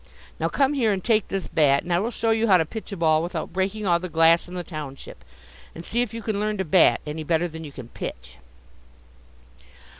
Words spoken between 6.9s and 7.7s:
any better than